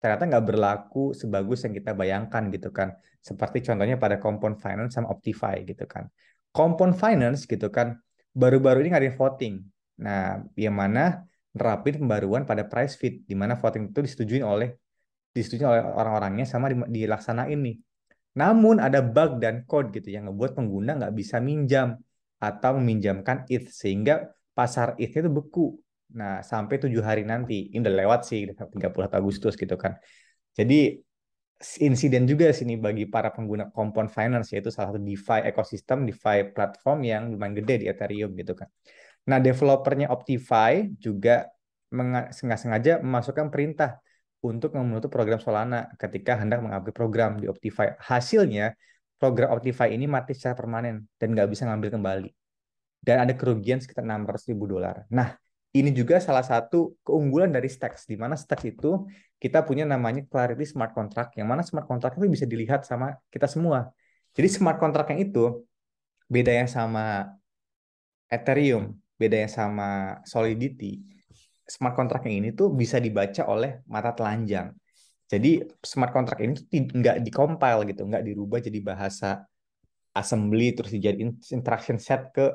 ternyata 0.00 0.24
nggak 0.26 0.44
berlaku 0.48 1.12
sebagus 1.12 1.68
yang 1.68 1.76
kita 1.76 1.92
bayangkan 1.92 2.48
gitu 2.48 2.72
kan. 2.72 2.96
Seperti 3.20 3.60
contohnya 3.68 4.00
pada 4.00 4.16
Compound 4.16 4.56
Finance 4.58 4.96
sama 4.96 5.12
Optify 5.12 5.60
gitu 5.62 5.84
kan. 5.84 6.08
Compound 6.50 6.96
Finance 6.96 7.44
gitu 7.44 7.68
kan 7.68 7.94
baru-baru 8.32 8.82
ini 8.82 8.90
ngadain 8.90 9.14
voting. 9.14 9.54
Nah, 10.00 10.40
yang 10.56 10.74
mana 10.74 11.28
nerapin 11.52 12.00
pembaruan 12.00 12.48
pada 12.48 12.64
price 12.64 12.96
feed 12.96 13.28
di 13.28 13.36
mana 13.36 13.58
voting 13.58 13.90
itu 13.92 14.00
disetujui 14.00 14.40
oleh 14.40 14.72
disetujui 15.30 15.66
oleh 15.66 15.82
orang-orangnya 15.84 16.46
sama 16.48 16.72
dilaksanain 16.72 17.60
nih. 17.60 17.76
Namun 18.38 18.78
ada 18.78 19.02
bug 19.02 19.42
dan 19.42 19.66
code 19.66 19.90
gitu 19.94 20.14
yang 20.14 20.30
ngebuat 20.30 20.54
pengguna 20.54 20.96
nggak 20.98 21.14
bisa 21.14 21.42
minjam 21.42 21.98
atau 22.40 22.78
meminjamkan 22.78 23.44
ETH 23.50 23.68
sehingga 23.68 24.30
pasar 24.54 24.94
ETH 24.96 25.12
itu 25.12 25.30
beku. 25.30 25.76
Nah, 26.16 26.42
sampai 26.42 26.80
tujuh 26.82 27.02
hari 27.04 27.22
nanti. 27.22 27.70
Ini 27.70 27.82
udah 27.82 27.94
lewat 28.06 28.20
sih, 28.26 28.46
30 28.46 29.10
Agustus 29.10 29.54
gitu 29.54 29.78
kan. 29.78 29.94
Jadi, 30.56 30.98
insiden 31.84 32.24
juga 32.24 32.50
sini 32.56 32.80
bagi 32.80 33.04
para 33.04 33.28
pengguna 33.30 33.68
Compound 33.68 34.08
Finance, 34.08 34.56
yaitu 34.56 34.72
salah 34.72 34.96
satu 34.96 35.00
DeFi 35.04 35.44
ekosistem, 35.44 36.08
DeFi 36.08 36.56
platform 36.56 37.04
yang 37.04 37.22
lumayan 37.30 37.54
gede 37.60 37.84
di 37.84 37.86
Ethereum 37.86 38.32
gitu 38.32 38.56
kan. 38.56 38.66
Nah, 39.28 39.38
developernya 39.38 40.08
Optify 40.08 40.88
juga 40.96 41.46
sengaja 42.32 43.02
memasukkan 43.04 43.52
perintah 43.52 44.00
untuk 44.40 44.72
menutup 44.72 45.12
program 45.12 45.36
Solana 45.36 45.92
ketika 46.00 46.40
hendak 46.40 46.64
mengupgrade 46.64 46.96
program 46.96 47.36
di 47.36 47.44
Optify. 47.44 47.92
Hasilnya, 48.00 48.72
program 49.20 49.52
Optify 49.52 49.92
ini 49.92 50.08
mati 50.08 50.32
secara 50.32 50.56
permanen 50.56 51.04
dan 51.20 51.36
nggak 51.36 51.48
bisa 51.52 51.68
ngambil 51.68 51.92
kembali. 51.92 52.30
Dan 53.04 53.16
ada 53.20 53.36
kerugian 53.36 53.84
sekitar 53.84 54.00
600 54.08 54.48
ribu 54.48 54.64
dolar. 54.64 55.04
Nah, 55.12 55.36
ini 55.70 55.90
juga 55.94 56.18
salah 56.18 56.42
satu 56.42 56.98
keunggulan 57.06 57.54
dari 57.54 57.70
Stacks, 57.70 58.06
di 58.10 58.18
mana 58.18 58.34
Stacks 58.34 58.66
itu 58.66 59.06
kita 59.38 59.62
punya 59.62 59.86
namanya 59.86 60.26
Clarity 60.26 60.66
Smart 60.66 60.92
Contract, 60.92 61.38
yang 61.38 61.46
mana 61.46 61.62
smart 61.62 61.86
contract 61.86 62.18
itu 62.18 62.26
bisa 62.28 62.44
dilihat 62.44 62.82
sama 62.84 63.16
kita 63.30 63.46
semua. 63.46 63.88
Jadi 64.34 64.48
smart 64.50 64.82
contract 64.82 65.14
yang 65.14 65.22
itu 65.30 65.64
bedanya 66.26 66.66
sama 66.66 67.30
Ethereum, 68.30 68.94
bedanya 69.16 69.48
sama 69.50 70.20
Solidity, 70.26 71.02
smart 71.66 71.94
contract 71.94 72.26
yang 72.26 72.42
ini 72.42 72.50
tuh 72.50 72.74
bisa 72.74 72.98
dibaca 72.98 73.46
oleh 73.46 73.82
mata 73.86 74.10
telanjang. 74.10 74.74
Jadi 75.30 75.62
smart 75.78 76.10
contract 76.10 76.42
ini 76.42 76.52
tuh 76.58 76.66
nggak 76.98 77.22
dikompil 77.22 77.86
gitu, 77.86 78.02
nggak 78.06 78.22
dirubah 78.26 78.58
jadi 78.58 78.78
bahasa 78.82 79.46
assembly 80.10 80.74
terus 80.74 80.90
dijadiin 80.90 81.38
instruction 81.38 82.02
set 82.02 82.34
ke 82.34 82.50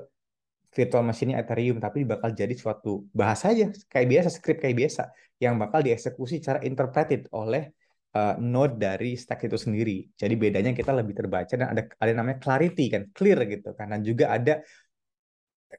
virtual 0.75 1.03
machine 1.07 1.39
Ethereum, 1.39 1.79
tapi 1.79 2.03
bakal 2.03 2.35
jadi 2.35 2.51
suatu 2.51 3.07
bahasa 3.15 3.55
aja 3.55 3.71
kayak 3.87 4.07
biasa, 4.11 4.27
script 4.27 4.59
kayak 4.59 4.75
biasa 4.75 5.07
yang 5.39 5.55
bakal 5.55 5.79
dieksekusi 5.79 6.43
secara 6.43 6.59
interpreted 6.67 7.31
oleh 7.31 7.71
uh, 8.11 8.35
node 8.35 8.75
dari 8.75 9.15
stack 9.15 9.47
itu 9.47 9.55
sendiri. 9.55 10.03
Jadi 10.19 10.35
bedanya 10.35 10.75
kita 10.75 10.91
lebih 10.91 11.15
terbaca 11.15 11.55
dan 11.55 11.71
ada 11.71 11.87
ada 11.87 12.11
namanya 12.11 12.43
clarity 12.43 12.91
kan, 12.91 13.07
clear 13.15 13.39
gitu 13.47 13.71
kan, 13.71 13.95
dan 13.95 14.03
juga 14.03 14.35
ada 14.35 14.59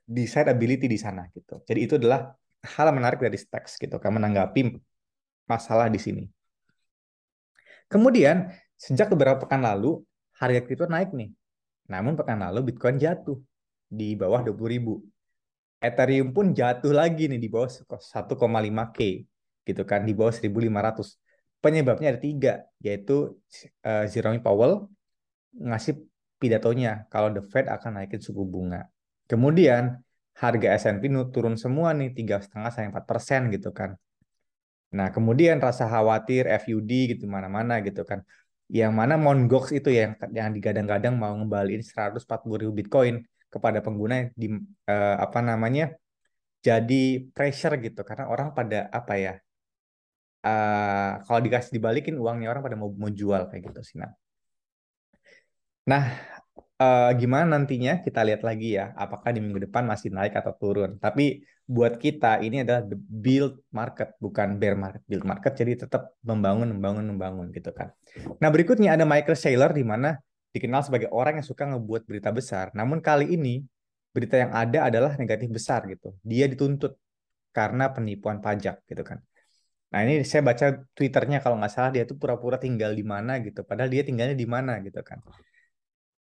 design 0.09 0.49
ability 0.49 0.89
di 0.89 0.99
sana 0.99 1.29
gitu. 1.33 1.61
Jadi 1.69 1.81
itu 1.85 1.95
adalah 2.01 2.33
hal 2.65 2.89
menarik 2.91 3.23
dari 3.23 3.39
Stacks 3.39 3.79
gitu 3.79 4.01
kan 4.03 4.11
menanggapi 4.17 4.75
masalah 5.47 5.87
di 5.93 6.01
sini. 6.01 6.25
Kemudian 7.87 8.51
sejak 8.75 9.13
beberapa 9.15 9.47
pekan 9.47 9.63
lalu 9.63 10.03
harga 10.37 10.61
kripto 10.67 10.91
naik 10.91 11.15
nih. 11.15 11.31
Namun 11.87 12.19
pekan 12.19 12.43
lalu 12.43 12.75
Bitcoin 12.75 12.99
jatuh 12.99 13.39
di 13.87 14.19
bawah 14.19 14.43
20.000. 14.43 15.01
Ethereum 15.83 16.33
pun 16.33 16.51
jatuh 16.57 16.91
lagi 16.91 17.31
nih 17.31 17.39
di 17.39 17.49
bawah 17.53 17.69
1,5K 17.69 18.99
gitu 19.67 19.83
kan 19.83 20.01
di 20.03 20.13
bawah 20.15 20.35
1.500. 20.35 21.61
Penyebabnya 21.63 22.15
ada 22.15 22.21
tiga, 22.21 22.53
yaitu 22.79 23.35
uh, 23.83 24.05
Jerome 24.07 24.39
Powell 24.39 24.87
ngasih 25.57 26.05
pidatonya 26.37 27.09
kalau 27.09 27.33
the 27.33 27.43
Fed 27.43 27.67
akan 27.67 28.01
naikin 28.01 28.21
suku 28.21 28.45
bunga. 28.45 28.87
Kemudian 29.27 29.99
harga 30.37 30.69
S&P 30.77 31.03
turun 31.33 31.57
semua 31.57 31.97
nih 31.97 32.13
tiga 32.13 32.39
setengah 32.45 32.71
sampai 32.71 32.89
empat 32.93 33.05
persen 33.09 33.49
gitu 33.51 33.73
kan. 33.73 33.97
Nah 34.93 35.09
kemudian 35.11 35.59
rasa 35.59 35.89
khawatir 35.89 36.47
FUD 36.63 37.17
gitu 37.17 37.25
mana-mana 37.27 37.81
gitu 37.83 38.05
kan. 38.05 38.23
Yang 38.69 38.93
mana 38.93 39.15
Mongox 39.17 39.71
itu 39.73 39.91
yang 39.91 40.19
yang 40.35 40.51
digadang-gadang 40.53 41.15
mau 41.17 41.33
ngembaliin 41.35 41.83
140 41.83 42.63
ribu 42.63 42.73
Bitcoin 42.75 43.23
kepada 43.57 43.79
pengguna 43.81 44.29
di 44.37 44.53
uh, 44.93 45.17
apa 45.25 45.41
namanya 45.41 45.97
jadi 46.61 47.03
pressure 47.33 47.75
gitu. 47.81 48.01
Karena 48.05 48.29
orang 48.29 48.53
pada 48.53 48.93
apa 48.93 49.15
ya 49.17 49.35
uh, 50.47 51.11
kalau 51.27 51.41
dikasih 51.43 51.73
dibalikin 51.77 52.17
uangnya 52.23 52.49
orang 52.53 52.63
pada 52.67 52.77
mau 52.79 52.91
mau 52.93 53.11
jual 53.11 53.49
kayak 53.51 53.63
gitu 53.73 53.81
sih 53.83 53.97
nah. 54.03 54.13
Nah, 55.87 56.05
uh, 56.83 57.11
gimana 57.15 57.47
nantinya? 57.55 58.03
Kita 58.03 58.27
lihat 58.27 58.43
lagi 58.43 58.75
ya 58.75 58.91
apakah 58.99 59.31
di 59.31 59.39
minggu 59.39 59.71
depan 59.71 59.87
masih 59.87 60.11
naik 60.11 60.35
atau 60.35 60.51
turun. 60.59 60.99
Tapi 60.99 61.47
buat 61.67 61.99
kita 61.99 62.43
ini 62.43 62.63
adalah 62.63 62.83
the 62.83 62.99
build 62.99 63.63
market 63.71 64.19
bukan 64.19 64.59
bear 64.59 64.75
market. 64.75 65.03
Build 65.07 65.23
market 65.23 65.53
jadi 65.55 65.87
tetap 65.87 66.19
membangun 66.27 66.75
membangun 66.75 67.07
membangun 67.15 67.47
gitu 67.55 67.71
kan. 67.71 67.95
Nah 68.43 68.49
berikutnya 68.51 68.99
ada 68.99 69.07
Michael 69.07 69.39
Saylor 69.39 69.71
di 69.71 69.87
mana 69.87 70.19
dikenal 70.57 70.83
sebagai 70.87 71.13
orang 71.13 71.39
yang 71.39 71.47
suka 71.47 71.69
ngebuat 71.69 72.03
berita 72.09 72.31
besar 72.33 72.73
namun 72.73 72.99
kali 73.05 73.37
ini 73.37 73.61
berita 74.11 74.41
yang 74.41 74.53
ada 74.57 74.89
adalah 74.89 75.13
negatif 75.21 75.53
besar 75.53 75.85
gitu 75.93 76.17
dia 76.25 76.49
dituntut 76.49 76.97
karena 77.53 77.93
penipuan 77.93 78.41
pajak 78.41 78.81
gitu 78.89 79.05
kan 79.05 79.21
Nah 79.93 80.01
ini 80.03 80.27
saya 80.27 80.43
baca 80.43 80.67
twitternya 80.97 81.39
kalau 81.45 81.57
nggak 81.57 81.73
salah 81.73 81.91
dia 81.95 82.05
tuh 82.11 82.19
pura-pura 82.19 82.59
tinggal 82.59 82.91
di 82.91 83.05
mana 83.07 83.39
gitu, 83.39 83.63
padahal 83.63 83.91
dia 83.95 84.03
tinggalnya 84.03 84.37
di 84.37 84.49
mana 84.55 84.73
gitu 84.83 85.01
kan. 85.01 85.23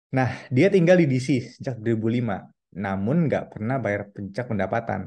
Nah, 0.09 0.29
dia 0.49 0.67
tinggal 0.73 0.97
di 0.97 1.05
DC 1.05 1.59
sejak 1.59 1.77
2005, 1.77 2.49
namun 2.81 3.29
nggak 3.29 3.53
pernah 3.53 3.77
bayar 3.77 4.09
pajak 4.09 4.45
pendapatan. 4.49 5.01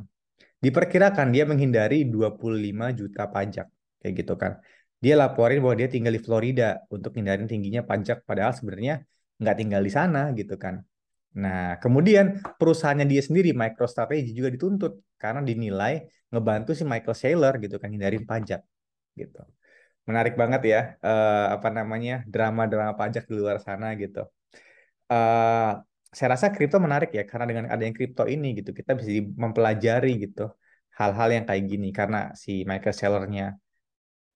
Diperkirakan 0.63 1.35
dia 1.35 1.43
menghindari 1.43 2.07
25 2.07 2.95
juta 2.95 3.27
pajak, 3.27 3.67
kayak 3.99 4.15
gitu 4.15 4.35
kan. 4.39 4.63
Dia 5.03 5.15
laporin 5.19 5.59
bahwa 5.65 5.77
dia 5.81 5.89
tinggal 5.91 6.15
di 6.17 6.23
Florida 6.23 6.79
untuk 6.95 7.11
hindarin 7.19 7.51
tingginya 7.51 7.83
pajak, 7.83 8.23
padahal 8.29 8.53
sebenarnya 8.55 9.03
nggak 9.41 9.57
tinggal 9.61 9.83
di 9.83 9.93
sana, 9.99 10.21
gitu 10.39 10.55
kan. 10.55 10.75
Nah, 11.43 11.81
kemudian 11.83 12.39
perusahaannya 12.61 13.07
dia 13.09 13.23
sendiri, 13.25 13.51
MicroStrategy 13.57 14.31
juga 14.37 14.51
dituntut 14.55 14.93
karena 15.19 15.41
dinilai 15.43 16.07
ngebantu 16.31 16.71
si 16.79 16.85
Michael 16.87 17.17
Saylor 17.19 17.53
gitu 17.65 17.77
kan 17.83 17.89
hindarin 17.91 18.25
pajak, 18.31 18.61
gitu. 19.19 19.41
Menarik 20.07 20.35
banget 20.39 20.63
ya, 20.73 20.81
uh, 21.03 21.47
apa 21.57 21.69
namanya 21.75 22.23
drama-drama 22.27 22.93
pajak 23.01 23.27
di 23.31 23.35
luar 23.39 23.59
sana 23.63 23.95
gitu 23.99 24.27
uh, 25.13 25.71
saya 26.13 26.29
rasa 26.35 26.47
kripto 26.53 26.77
menarik 26.77 27.11
ya 27.13 27.25
karena 27.25 27.45
dengan 27.49 27.65
adanya 27.73 27.93
kripto 27.97 28.25
ini 28.29 28.49
gitu 28.61 28.71
kita 28.77 28.97
bisa 28.97 29.09
mempelajari 29.43 30.13
gitu 30.29 30.53
hal-hal 30.93 31.29
yang 31.33 31.45
kayak 31.49 31.65
gini 31.73 31.89
karena 31.89 32.37
si 32.37 32.69
Michael 32.69 32.97
Saylor-nya 32.97 33.57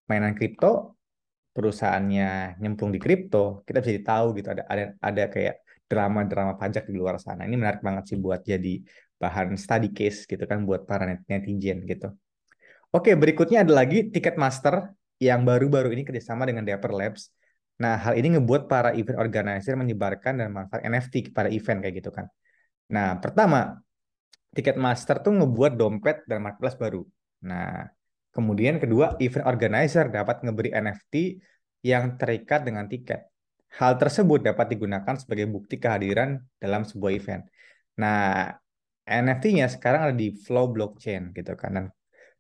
mainan 0.09 0.35
kripto 0.39 0.97
perusahaannya 1.57 2.61
nyemplung 2.61 2.93
di 2.93 3.01
kripto, 3.01 3.65
kita 3.65 3.81
bisa 3.81 4.05
tahu 4.05 4.37
gitu 4.37 4.53
ada 4.53 4.69
ada 4.69 4.85
ada 5.01 5.25
kayak 5.33 5.65
drama-drama 5.89 6.53
pajak 6.61 6.85
di 6.85 7.01
luar 7.01 7.17
sana. 7.17 7.49
Ini 7.49 7.57
menarik 7.57 7.81
banget 7.81 8.13
sih 8.13 8.19
buat 8.21 8.45
jadi 8.45 8.85
bahan 9.17 9.57
study 9.57 9.97
case 9.97 10.29
gitu 10.29 10.45
kan 10.45 10.69
buat 10.69 10.85
para 10.85 11.09
netizen 11.09 11.89
gitu. 11.89 12.13
Oke, 12.93 13.17
berikutnya 13.17 13.65
ada 13.65 13.73
lagi 13.73 14.13
Ticketmaster 14.13 14.93
yang 15.17 15.49
baru-baru 15.49 15.97
ini 15.97 16.05
kerjasama 16.05 16.45
dengan 16.45 16.69
Dapper 16.69 16.93
Labs. 16.93 17.33
Nah, 17.81 17.97
hal 17.97 18.21
ini 18.21 18.37
ngebuat 18.37 18.69
para 18.69 18.93
event 18.93 19.17
organizer 19.17 19.73
menyebarkan 19.81 20.45
dan 20.45 20.49
manfaat 20.53 20.85
NFT 20.85 21.33
kepada 21.33 21.49
event 21.49 21.81
kayak 21.81 21.95
gitu 22.05 22.13
kan. 22.13 22.29
Nah, 22.93 23.17
pertama, 23.17 23.81
Ticketmaster 24.53 25.25
tuh 25.25 25.33
ngebuat 25.41 25.73
dompet 25.77 26.25
dan 26.29 26.45
marketplace 26.45 26.77
baru. 26.77 27.03
Nah, 27.49 27.96
kemudian 28.37 28.77
kedua, 28.77 29.17
event 29.25 29.49
organizer 29.49 30.13
dapat 30.13 30.45
ngeberi 30.45 30.71
NFT 30.77 31.15
yang 31.89 32.21
terikat 32.21 32.69
dengan 32.69 32.85
tiket. 32.85 33.33
Hal 33.81 33.97
tersebut 33.97 34.45
dapat 34.45 34.77
digunakan 34.77 35.15
sebagai 35.17 35.49
bukti 35.49 35.81
kehadiran 35.81 36.37
dalam 36.61 36.85
sebuah 36.85 37.13
event. 37.17 37.43
Nah, 38.01 38.53
NFT-nya 39.07 39.67
sekarang 39.73 40.11
ada 40.11 40.17
di 40.17 40.35
Flow 40.35 40.69
blockchain 40.75 41.31
gitu 41.33 41.55
kan 41.55 41.71
dan 41.73 41.87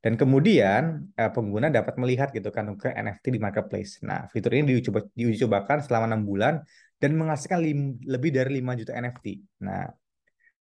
dan 0.05 0.15
kemudian 0.15 1.11
eh, 1.19 1.31
pengguna 1.35 1.67
dapat 1.67 1.99
melihat 1.99 2.31
gitu 2.31 2.55
kan 2.55 2.71
ke 2.79 2.95
NFT 2.95 3.35
di 3.35 3.41
marketplace. 3.43 3.99
Nah, 4.07 4.31
fitur 4.31 4.55
ini 4.55 4.79
diuji, 4.79 5.41
cobakan 5.43 5.83
selama 5.83 6.15
enam 6.15 6.23
bulan 6.23 6.55
dan 7.00 7.11
menghasilkan 7.19 7.59
lebih 8.07 8.31
dari 8.31 8.62
5 8.62 8.79
juta 8.79 8.93
NFT. 8.95 9.26
Nah, 9.67 9.91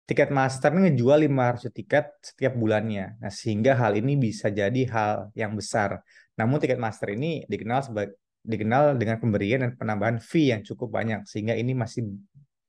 Ticketmaster 0.07 0.71
ini 0.71 0.87
ngejual 0.87 1.27
500 1.27 1.67
tiket 1.75 2.05
setiap 2.23 2.55
bulannya. 2.55 3.19
Nah, 3.19 3.27
sehingga 3.27 3.75
hal 3.75 3.99
ini 3.99 4.15
bisa 4.15 4.47
jadi 4.47 4.87
hal 4.87 5.35
yang 5.35 5.51
besar. 5.51 5.99
Namun 6.39 6.63
Ticketmaster 6.63 7.11
ini 7.11 7.43
dikenal 7.43 7.83
sebagai 7.83 8.15
dikenal 8.47 8.95
dengan 8.95 9.19
pemberian 9.19 9.67
dan 9.67 9.71
penambahan 9.75 10.23
fee 10.23 10.55
yang 10.55 10.63
cukup 10.63 10.95
banyak 10.95 11.27
sehingga 11.27 11.51
ini 11.59 11.75
masih 11.75 12.07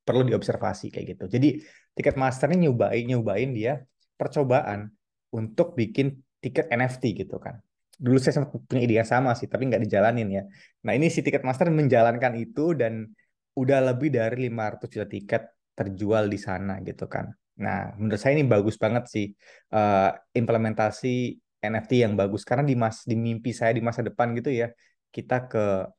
perlu 0.03 0.27
diobservasi 0.27 0.91
kayak 0.91 1.15
gitu. 1.15 1.25
Jadi 1.31 1.63
Ticketmaster 1.95 2.51
ini 2.51 2.67
nyobain 2.67 3.07
nyobain 3.07 3.55
dia 3.55 3.79
percobaan 4.19 4.91
untuk 5.31 5.79
bikin 5.79 6.19
tiket 6.43 6.67
NFT 6.75 7.23
gitu 7.23 7.39
kan. 7.39 7.63
Dulu 7.95 8.19
saya 8.19 8.43
sempat 8.43 8.59
punya 8.67 8.83
ide 8.83 8.99
yang 8.99 9.07
sama 9.07 9.39
sih, 9.39 9.47
tapi 9.47 9.71
nggak 9.71 9.87
dijalanin 9.87 10.27
ya. 10.27 10.43
Nah 10.83 10.93
ini 10.99 11.07
si 11.07 11.23
Ticketmaster 11.23 11.71
menjalankan 11.71 12.35
itu 12.35 12.75
dan 12.75 13.07
udah 13.55 13.95
lebih 13.95 14.11
dari 14.11 14.51
500 14.51 14.91
juta 14.91 15.07
tiket 15.07 15.43
terjual 15.79 16.25
di 16.27 16.39
sana 16.47 16.83
gitu 16.83 17.07
kan. 17.07 17.31
Nah, 17.63 17.95
menurut 17.99 18.19
saya 18.19 18.39
ini 18.39 18.47
bagus 18.47 18.75
banget 18.79 19.05
sih 19.15 19.27
uh, 19.75 20.11
implementasi 20.35 21.39
NFT 21.59 22.07
yang 22.07 22.15
bagus 22.15 22.43
karena 22.47 22.63
di 22.63 22.75
mas 22.79 23.03
di 23.03 23.19
mimpi 23.19 23.51
saya 23.51 23.75
di 23.75 23.83
masa 23.83 24.03
depan 24.07 24.31
gitu 24.39 24.51
ya 24.51 24.71
kita 25.11 25.51
ke 25.51 25.91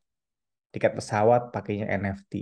tiket 0.71 0.93
pesawat 0.99 1.49
pakainya 1.55 1.89
NFT. 1.99 2.33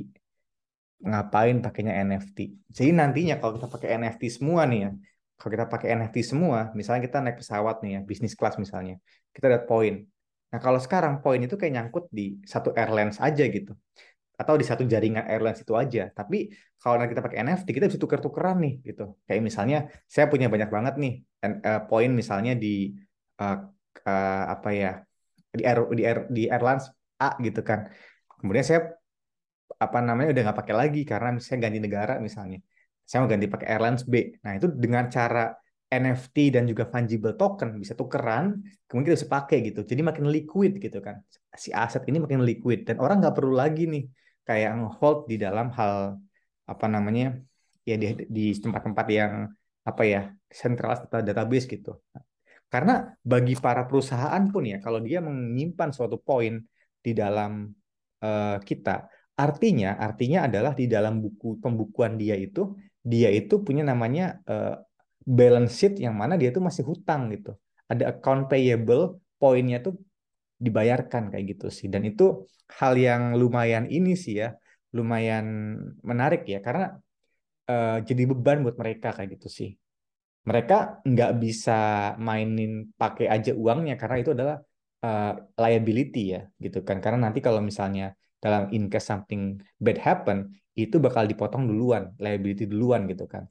Ngapain 1.08 1.58
pakainya 1.66 1.94
NFT? 2.04 2.38
Jadi 2.74 2.92
nantinya 2.92 3.38
kalau 3.40 3.58
kita 3.58 3.68
pakai 3.70 3.90
NFT 4.02 4.24
semua 4.42 4.66
nih 4.68 4.80
ya, 4.86 4.92
kalau 5.38 5.52
kita 5.54 5.66
pakai 5.70 5.88
NFT 5.96 6.18
semua, 6.26 6.74
misalnya 6.74 7.02
kita 7.08 7.18
naik 7.24 7.38
pesawat 7.40 7.86
nih 7.86 7.92
ya, 7.98 8.00
bisnis 8.04 8.34
kelas 8.34 8.58
misalnya, 8.58 8.98
kita 9.32 9.46
dapat 9.48 9.66
poin. 9.70 9.96
Nah 10.52 10.60
kalau 10.60 10.80
sekarang 10.82 11.22
poin 11.24 11.40
itu 11.40 11.56
kayak 11.56 11.74
nyangkut 11.78 12.10
di 12.10 12.42
satu 12.44 12.74
airlines 12.74 13.22
aja 13.22 13.44
gitu 13.46 13.78
atau 14.38 14.54
di 14.54 14.66
satu 14.70 14.86
jaringan 14.86 15.26
airlines 15.26 15.66
itu 15.66 15.74
aja. 15.74 16.14
Tapi 16.14 16.54
kalau 16.78 17.02
nanti 17.02 17.18
kita 17.18 17.26
pakai 17.26 17.42
NFT, 17.42 17.68
kita 17.74 17.86
bisa 17.90 17.98
tuker-tukeran 17.98 18.58
nih 18.62 18.74
gitu. 18.86 19.18
Kayak 19.26 19.42
misalnya 19.42 19.78
saya 20.06 20.30
punya 20.30 20.48
banyak 20.48 20.70
banget 20.70 20.94
nih 21.02 21.14
uh, 21.42 21.82
poin 21.90 22.14
misalnya 22.14 22.54
di 22.54 22.94
uh, 23.42 23.58
uh, 24.06 24.44
apa 24.54 24.70
ya 24.78 24.92
di 25.58 25.64
air 25.66 25.80
di 25.90 26.04
air 26.06 26.20
di 26.30 26.44
airlines 26.46 26.86
A 27.18 27.34
gitu 27.42 27.66
kan. 27.66 27.90
Kemudian 28.38 28.62
saya 28.62 28.94
apa 29.78 30.00
namanya 30.06 30.30
udah 30.34 30.42
nggak 30.46 30.58
pakai 30.62 30.76
lagi 30.78 31.02
karena 31.02 31.42
saya 31.42 31.58
ganti 31.58 31.82
negara 31.82 32.22
misalnya. 32.22 32.62
Saya 33.10 33.26
mau 33.26 33.30
ganti 33.34 33.50
pakai 33.50 33.68
airlines 33.74 34.06
B. 34.06 34.38
Nah 34.46 34.54
itu 34.54 34.70
dengan 34.70 35.10
cara 35.10 35.50
NFT 35.88 36.52
dan 36.54 36.68
juga 36.70 36.84
fungible 36.86 37.34
token 37.40 37.80
bisa 37.80 37.96
tukeran, 37.98 38.60
kemudian 38.86 39.18
bisa 39.18 39.26
pakai 39.26 39.66
gitu. 39.66 39.82
Jadi 39.82 40.02
makin 40.06 40.30
liquid 40.30 40.78
gitu 40.78 41.00
kan. 41.02 41.26
Si 41.58 41.74
aset 41.74 42.06
ini 42.06 42.22
makin 42.22 42.46
liquid 42.46 42.86
dan 42.86 43.02
orang 43.02 43.18
nggak 43.24 43.34
perlu 43.34 43.58
lagi 43.58 43.90
nih 43.90 44.06
kayak 44.48 44.72
hold 44.98 45.28
di 45.28 45.36
dalam 45.36 45.68
hal 45.76 46.16
apa 46.64 46.86
namanya 46.88 47.36
ya 47.84 47.96
di 48.00 48.28
di 48.28 48.46
tempat-tempat 48.56 49.06
yang 49.12 49.34
apa 49.84 50.04
ya 50.04 50.22
sentral 50.48 50.96
atau 50.96 51.20
database 51.20 51.68
gitu. 51.68 52.00
Karena 52.68 53.16
bagi 53.24 53.56
para 53.56 53.88
perusahaan 53.88 54.44
pun 54.52 54.64
ya 54.68 54.80
kalau 54.84 55.00
dia 55.00 55.24
menyimpan 55.24 55.92
suatu 55.96 56.20
poin 56.20 56.60
di 57.00 57.12
dalam 57.16 57.72
uh, 58.24 58.58
kita, 58.60 59.08
artinya 59.40 59.96
artinya 59.96 60.48
adalah 60.52 60.76
di 60.76 60.92
dalam 60.92 61.24
buku 61.24 61.64
pembukuan 61.64 62.20
dia 62.20 62.36
itu 62.36 62.76
dia 63.00 63.32
itu 63.32 63.64
punya 63.64 63.88
namanya 63.88 64.44
uh, 64.52 64.76
balance 65.24 65.80
sheet 65.80 66.04
yang 66.04 66.16
mana 66.20 66.36
dia 66.36 66.52
itu 66.52 66.60
masih 66.60 66.84
hutang 66.84 67.32
gitu. 67.32 67.56
Ada 67.88 68.12
account 68.12 68.52
payable, 68.52 69.24
poinnya 69.40 69.80
tuh 69.80 69.96
dibayarkan 70.58 71.30
kayak 71.32 71.46
gitu 71.58 71.68
sih. 71.70 71.88
Dan 71.88 72.04
itu 72.10 72.46
hal 72.82 72.94
yang 72.98 73.38
lumayan 73.38 73.86
ini 73.88 74.18
sih 74.18 74.42
ya 74.42 74.50
lumayan 74.92 75.46
menarik 76.02 76.48
ya 76.48 76.60
karena 76.64 76.98
uh, 77.70 77.98
jadi 78.02 78.24
beban 78.26 78.66
buat 78.66 78.76
mereka 78.76 79.14
kayak 79.14 79.38
gitu 79.38 79.48
sih. 79.48 79.70
Mereka 80.48 81.04
nggak 81.04 81.32
bisa 81.44 81.80
mainin 82.18 82.90
pakai 82.96 83.28
aja 83.28 83.52
uangnya 83.52 84.00
karena 84.00 84.18
itu 84.24 84.32
adalah 84.32 84.58
uh, 85.04 85.34
liability 85.60 86.34
ya 86.34 86.42
gitu 86.58 86.82
kan. 86.88 86.98
Karena 87.04 87.28
nanti 87.28 87.40
kalau 87.44 87.60
misalnya 87.60 88.16
dalam 88.40 88.72
in 88.72 88.88
case 88.88 89.12
something 89.12 89.60
bad 89.76 90.00
happen 90.00 90.56
itu 90.78 91.02
bakal 91.02 91.26
dipotong 91.26 91.68
duluan 91.68 92.14
liability 92.18 92.64
duluan 92.70 93.06
gitu 93.12 93.28
kan. 93.28 93.46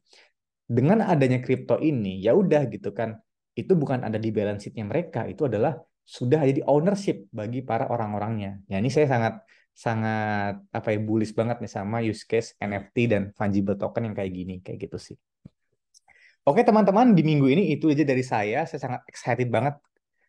Dengan 0.67 1.05
adanya 1.07 1.39
kripto 1.45 1.79
ini 1.79 2.19
ya 2.25 2.33
udah 2.35 2.65
gitu 2.73 2.91
kan. 2.97 3.15
Itu 3.57 3.73
bukan 3.77 4.05
ada 4.05 4.19
di 4.21 4.33
balance 4.33 4.69
sheetnya 4.69 4.85
mereka 4.85 5.25
itu 5.29 5.49
adalah 5.49 5.77
sudah 6.07 6.39
jadi 6.47 6.63
ownership 6.71 7.27
bagi 7.35 7.67
para 7.67 7.91
orang-orangnya. 7.91 8.63
Ya 8.71 8.79
ini 8.79 8.95
saya 8.95 9.11
sangat 9.11 9.43
sangat 9.77 10.63
apa 10.73 10.89
ya 10.95 10.99
bullish 11.03 11.35
banget 11.37 11.61
nih 11.61 11.69
sama 11.69 12.01
use 12.01 12.25
case 12.25 12.55
NFT 12.63 12.97
dan 13.13 13.23
fungible 13.35 13.75
token 13.75 14.09
yang 14.09 14.17
kayak 14.17 14.33
gini, 14.33 14.55
kayak 14.63 14.87
gitu 14.87 14.97
sih. 14.97 15.17
Oke 16.47 16.63
teman-teman, 16.63 17.11
di 17.11 17.27
minggu 17.27 17.51
ini 17.51 17.75
itu 17.75 17.91
aja 17.91 18.07
dari 18.07 18.23
saya. 18.23 18.63
Saya 18.71 18.81
sangat 18.81 19.03
excited 19.11 19.51
banget 19.51 19.77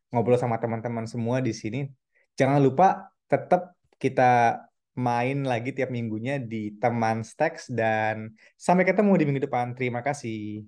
ngobrol 0.10 0.42
sama 0.42 0.58
teman-teman 0.58 1.06
semua 1.06 1.46
di 1.46 1.54
sini. 1.54 1.86
Jangan 2.34 2.58
lupa 2.58 3.14
tetap 3.30 3.78
kita 4.02 4.66
main 4.98 5.46
lagi 5.46 5.78
tiap 5.78 5.94
minggunya 5.94 6.42
di 6.42 6.74
teman 6.82 7.22
Stacks 7.22 7.70
dan 7.70 8.34
sampai 8.58 8.84
ketemu 8.84 9.14
di 9.14 9.24
minggu 9.30 9.42
depan. 9.46 9.78
Terima 9.78 10.02
kasih. 10.02 10.66